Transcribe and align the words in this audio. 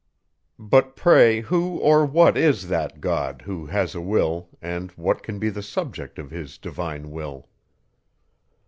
But 0.57 0.95
pray, 0.95 1.41
who 1.41 1.77
or 1.77 2.07
what 2.07 2.35
is 2.35 2.69
that 2.69 3.01
God, 3.01 3.43
who 3.45 3.67
has 3.67 3.93
a 3.93 4.01
will, 4.01 4.49
and 4.59 4.89
what 4.93 5.21
can 5.21 5.37
be 5.37 5.51
the 5.51 5.61
subject 5.61 6.17
of 6.17 6.31
his 6.31 6.57
divine 6.57 7.11
will? 7.11 7.47